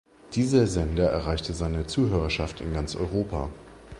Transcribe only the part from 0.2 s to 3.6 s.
Dieser Sender erreichte seine Zuhörerschaft in ganz Europa.